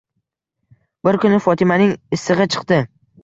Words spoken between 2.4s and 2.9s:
chiqdi